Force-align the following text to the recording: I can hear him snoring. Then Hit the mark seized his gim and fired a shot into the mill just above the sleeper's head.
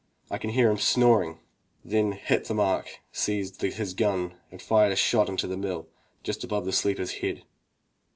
I 0.31 0.39
can 0.39 0.49
hear 0.49 0.71
him 0.71 0.79
snoring. 0.79 1.37
Then 1.85 2.13
Hit 2.13 2.45
the 2.45 2.55
mark 2.55 2.89
seized 3.11 3.61
his 3.61 3.93
gim 3.93 4.33
and 4.49 4.59
fired 4.59 4.91
a 4.93 4.95
shot 4.95 5.29
into 5.29 5.45
the 5.45 5.57
mill 5.57 5.85
just 6.23 6.43
above 6.43 6.65
the 6.65 6.73
sleeper's 6.73 7.11
head. 7.17 7.43